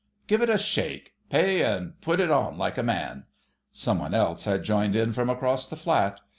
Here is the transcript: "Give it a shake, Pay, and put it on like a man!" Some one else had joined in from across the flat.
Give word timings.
"Give 0.25 0.41
it 0.41 0.49
a 0.49 0.57
shake, 0.57 1.13
Pay, 1.29 1.63
and 1.63 2.01
put 2.01 2.19
it 2.19 2.31
on 2.31 2.57
like 2.57 2.79
a 2.79 2.81
man!" 2.81 3.25
Some 3.71 3.99
one 3.99 4.15
else 4.15 4.45
had 4.45 4.63
joined 4.63 4.95
in 4.95 5.13
from 5.13 5.29
across 5.29 5.67
the 5.67 5.75
flat. 5.77 6.21